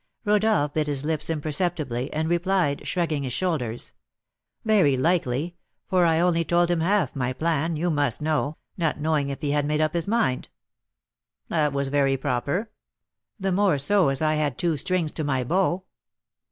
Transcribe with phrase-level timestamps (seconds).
[0.25, 3.93] Rodolph bit his lips imperceptibly, and replied, shrugging his shoulders:
[4.65, 9.29] "Very likely; for I only told him half my plan, you must know, not knowing
[9.29, 10.49] if he had made up his mind."
[11.49, 12.71] "That was very proper."
[13.39, 15.83] "The more so as I had two strings to my bow."